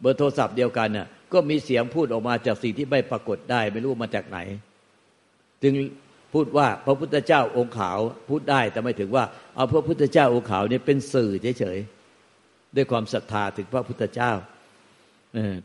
[0.01, 4.39] เบอร์โทรศัพท์เดียวกันเนี่ย ก็มีเสียงพูดออกมาจากสิ่งที่ไม่ปรากฏได้ไม่รู้มาจากไหน
[5.63, 5.75] จึง
[6.35, 14.33] พูดว่าพระพุทธเจ้าองค์ขาวพูดได้แต่ไม่ถึงว่า เอาพระพุทธเจ้าองค์ขาวเนี่ยเป็นสื่อเฉยๆด้วยความศรัทธาถึงพระพุทธเจ้า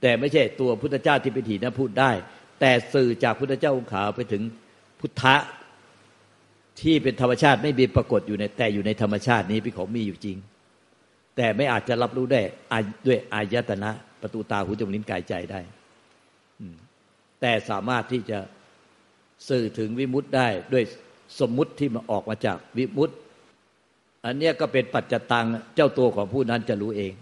[0.02, 2.12] แต่ไม่ใช่ตัวพุทธเจ้าที่เป็นถีนะพูดได้
[2.60, 4.42] แต่สื่อจากพุทธเจ้าองค์ขาวไปถึง
[5.00, 5.36] พุทธะ
[6.82, 10.38] ที่เป็นธรรมชาติไม่มีปรากฏอยู่ในแต่อยู่ในธรรมชาตินี้เป็นของมีอยู่จริง
[11.36, 12.42] แต่ไม่อาจจะรับรู้ได้
[13.06, 13.92] ด้วยอายตนะ
[14.26, 15.60] ประตูตาหูจมูกลิ้นกายใจได้
[17.42, 18.40] แต่สามารถที่จะ
[19.50, 20.84] สื่อถึงวิมุตต์ได้ด้วย
[21.40, 23.18] สมมุติที่มาออกมาจากวิมุตต์
[24.26, 27.14] อันนี้ก็เป็นปัจจตังเจ้าตัวของผู้นั้นจะรู้เอง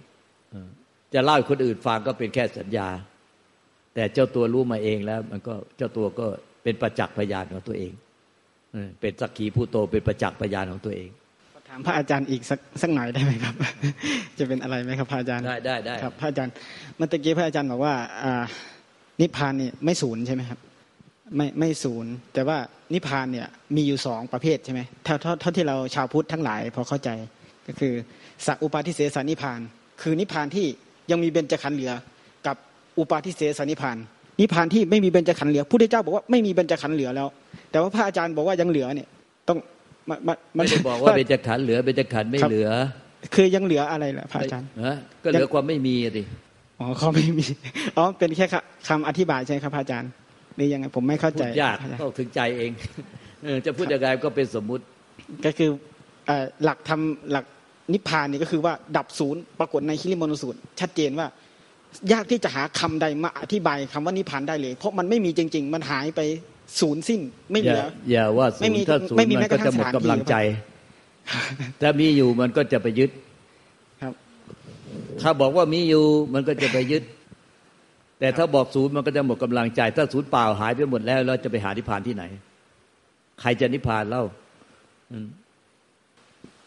[1.14, 2.88] จะเล่าให้คนอื่นฟังก็เป็นแค่สัญญา
[3.96, 6.28] แต่เจ้าตัวรู้มาเองแล้ว มันก็เจ้าตัวก็
[6.64, 7.94] เป็นประจักษ์พยานของตัวเอง
[9.00, 13.56] เป็นสักขีผู้โตเป็นประจักษ์พยานของตัวเองามพระอาจารย์อีกสักสักหน่อยได้ไหมครับ
[14.40, 16.54] จะเป็นอะไรไหมครับพระอาจารย์ได้ได้ได้ครับพระอาจารย์
[16.98, 18.44] เมื่อกี้พระอาจารย์บอกว่าอ่า
[19.22, 20.60] นิพพานนี่ไม่ศูนย์ใช่ไหมครับ
[21.36, 22.58] ไม่ไม่ศูนย์ แต่ว่า
[22.94, 27.10] นิพพานเนี่ยมีอยู่สองประเภทใช่ไหมเท่าเท่าที่เราชาวพุทธทั้งหลายพอเข้าใจ
[27.68, 27.94] ก็คือ
[28.48, 29.60] สักอุปาทิเสสนิพพาน
[30.02, 30.66] คือนิพพานที่
[31.12, 31.94] ยังมีเบญจขันธ์เหลือ
[32.48, 32.56] กับ
[33.00, 33.98] อุปาทิเสสนิพพาน
[34.40, 37.28] นิพพานที่ไม่มีเบญจขันธ์เหลือพุทธเจ้าบอกว่าไม่มีเบญจขันธ์เหลือแล้ว
[37.72, 39.08] แต่ว่าพระอาจารย์บอกว่ายังเหลือเนี่ย
[39.48, 39.58] ต้อง
[40.10, 40.18] มัน
[40.56, 42.70] ไม่ได้บอกว่าเบญจขันธ์เหลือเบญจขันธ์ไม่เหลือ
[43.34, 44.68] คือยังเหลืออะไรล่ะพระอาจารย์
[45.24, 46.24] ก็เหลือความไม่มีสิ
[46.80, 47.46] อ๋อเขาไม่มี
[47.98, 48.46] อ๋อเป็นแค่
[48.88, 50.12] คำอธิบายใช่ไหมครับพระอาจารย์
[50.58, 52.72] นี่ยังไงผมไม่เข้าใจยากต้องถึงใจเอง
[53.66, 54.84] จะพูดยังไงก็เป็นสมมุติ
[55.46, 55.70] ก็คือ
[56.64, 57.46] หลักทำหลัก
[57.94, 61.28] นิพพานนี่ก็คือว่าดับศูนย์ปรากฏในคิริมนุสูตรชัดเจนว่า
[62.14, 66.22] ยากที่จะหาคำใดมาอธิบายคำว่านิพพานได้เลย เพราะมันไม่มีจริง ๆ มันหายไป
[66.80, 67.22] ศูนย์สิ้น
[67.52, 70.36] ไม่เหลืออย่าว่าศูนย์ถ้าศูนย์มันก็จะหมดกำลังใจ
[71.82, 73.12] ถ้ามีอยู่มันก็จะไปยึด
[74.02, 74.14] ครับ
[75.22, 77.04] ถ้าบอกว่ามีอยู่มันก็จะไปยึด
[78.20, 82.24] แต่ถ้าบอกศูนย์มันก็จะหมดกำลังใจ ถ้าศูนย์เปล่าหายไปหมดแล้วเราจะไปหานิพพานที่ไหน
[83.42, 84.24] ใครจะนิพพานเล่า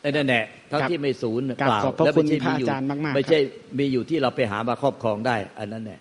[0.00, 2.68] ไอ้นั่นแหละทั้งที่ไม่ศูนย์เปล่าแล้วไม่ใช่มีอยู่
[3.14, 3.38] ไม่ใช่
[3.78, 6.00] มีอยู่ที่เราไปหามาครอบครองได้ อันนั้นแหละ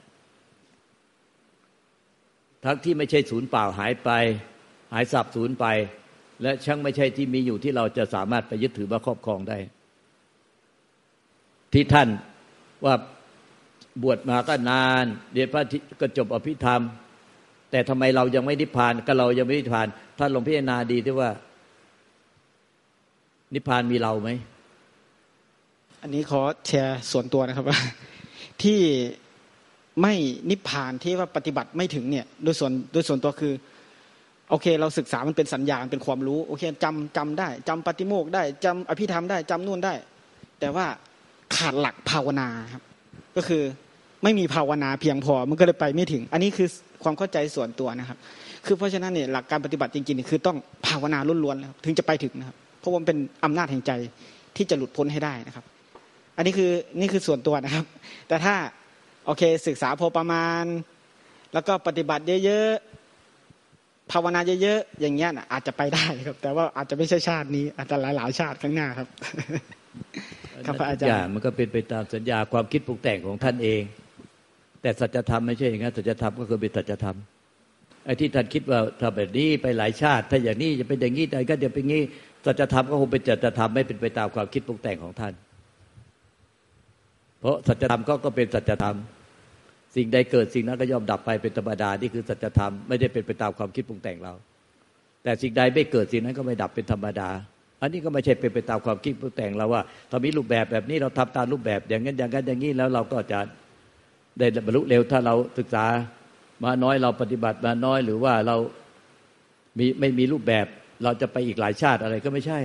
[2.65, 4.10] ทั้งที่ไม่ใช่ศูนย์เปล่าหายไป
[4.93, 5.65] หายสับศูนย์ไป
[6.41, 9.58] และช่างไม่ใช่ที่มีอยู่ที่เราจะสามารถไปยึดถือมาครอบครองได้
[11.73, 12.10] ที่ท่าน
[12.86, 12.95] ว่า
[14.04, 15.63] บวชมาก็นานเรียนพระ
[16.01, 16.82] ก็จบอภิธรรม
[17.71, 19.88] แต่ทำไมเรายังไม่นิพพานก็เรายังไม่นิพพาน
[20.19, 21.32] ท่านลองพิจารณาดีที่ว่า
[23.54, 24.30] นิพพานมีเราไหม
[26.01, 27.80] อันนี้ขอแชร์ส่วนตัวนะครับว่า
[28.63, 28.80] ที่
[30.01, 30.13] ไม่
[30.49, 33.53] นิพพานที่ว่าปฏิบัติไม่ถึงเนี่ยโดยส่วนโดยส่วนตัวคือ
[34.49, 39.93] โอเค เราศึกษามันเป็นสัญญาเป็นความรู้โอเคจำจำได้จำปฏิโมกได้จำอภิธรรมได้จำนู่นได้
[40.60, 40.86] แต่ว่า
[41.55, 42.84] ขาดหลักภาวนาครับ
[43.36, 43.63] ก็คือ
[44.23, 46.67] ไม่มีภาวนาเพียงพอมันก็เลยไปไม่ถึง อันนี้คือ
[47.03, 48.17] ความเข้าใจส่วนตัวนะครับ
[48.65, 53.91] คือเพราะฉะนั้นเนี่ยหลักการปฏิบัติจริงๆคือต้องภาวนาล้วนๆแล้วถึงจะไปถึงนะครับเพราะว่ามันเป็นอำนาจแห่งใจ
[54.55, 55.65] ที่จะหลุดพ้นให้ได้นะครับ
[56.38, 57.86] อันนี้คือนี่คือส่วนตัวนะครับ
[58.27, 58.55] แต่ถ้า
[59.26, 60.64] โอเค ศึกษาพอประมาณ
[61.54, 69.08] แล้วก็ปฏิบัติเยอะๆภาวนาเยอะๆอย่างเงี้ยนะอาจจะไปได้ครับ แต่ว่าอาจจะไม่ใช่ชาตินี้ อาจจะหลายๆชาติข้างหน้าครับ
[70.66, 73.82] ครับพระอาจารย์มันก็เป็นไปตามสัญญาความคิดปรุงแต่งของท่านเอง
[74.82, 77.18] แต่สัจธรรมไม่ใช่อย่างนั้นสัจธรรมก็คือเป็นสัจธรรม
[78.06, 82.04] ไอ้ที่ท่านคิดว่าถ้าแบบนี้ไปหลายชาติ ถ้าอย่างนี้จะเป็นอย่างนี้แต่ก็จะเป็นงี้
[82.46, 85.34] สัจธรรมก็คงเป็นสัจธรรมไม่เป็นไปตามความคิดปรุงแต่งของท่าน
[87.40, 88.96] เพราะสัจธรรมก็ก็เป็นสัจธรรม
[89.95, 94.34] สิ่งใดเกิดสิ่งนั้นก็ย่อมดับไปเป็นธรรมดานี่คือสัจธรรมไม่ได้เป็นไปตามความคิดปรุงแต่งเรา
[95.23, 97.29] แต่สิ่งใดไม่เกิดสิ่งนั้นก็ไม่ดับเป็นธรรมดา
[97.81, 103.39] อันนี้ก็ไม่ใช่เป็นไปตามความคิดปรุงแต่งเราว่าถ้ามีรูปแบบแบบนี้เราทำตามรูปแบบอย่างนั้นอย่างนั้นอย่างนี้แล้วเราก็จะ
[104.39, 105.86] ได้บรรลุเร็วถ้าเราศึกษา
[106.63, 108.55] มาน้อยเราปฏิบัติมาน้อยหรือว่าเรา
[109.77, 110.65] มีไม่มีรูปแบบ
[111.03, 112.60] เราจะไปอีกหลายชาติอะไรก็ไม่ใช่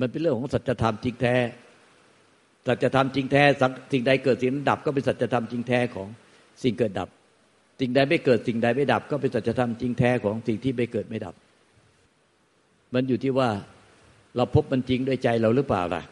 [0.00, 1.36] มันเป็นเรื่องของสัจธรรมจริงแท้
[2.66, 3.42] สัจธรรมจริงแท้
[3.92, 6.08] สิ่งใดเกิดสิ่งนั้นดับก็เป็นสัจธรรมจริงแท้ของ
[6.62, 7.08] สิ่งเกิดดับ
[7.80, 11.34] สิ่งใดไม่เกิดสิ่งใดไม่ดับ ก็เป็นสัจธรรมจริงแท้ของสิ่งที่ไม่เกิดไม่ดับ
[12.94, 13.48] มันอยู่ที่ว่า
[14.36, 16.02] เราพบมันจริงด้วยใจเราหรือเปล่าล่ะ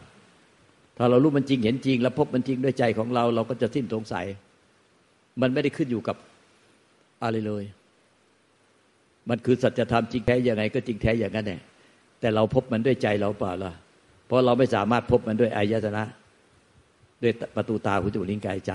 [0.97, 4.25] ถ้าเรารู้มันจริงเห็นจริง แล้วพบมันจริงด้วยใจของเรา เราก็จะสิ้นสงสัย
[5.41, 6.17] มันไม่ได้ขึ้นอยู่กับ
[7.23, 7.63] อะไรเลย
[9.29, 11.61] มันคือสัจธรรมจริงแท้ยังไง ก็จริงแท้อย่างนั้นแหละ
[12.19, 13.71] แต่เราพบมันด้วยใจเราเปล่าล่ะ
[14.27, 16.03] เพราะเราไม่สามารถพบมันด้วยอายตนะ
[17.23, 18.71] ด้วยประตูตาหูจมูกลิ้นกายใจ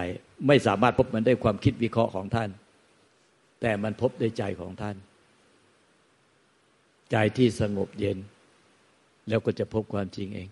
[0.46, 2.50] ไม่สามารถพบมันด้วยความคิดวิเคราะห์ของท่าน
[3.60, 4.96] แต่มันพบด้วยใจของท่าน
[7.10, 8.18] ใจที่สงบเย็น
[9.28, 10.48] แล้วก็จะพบความจริงเอง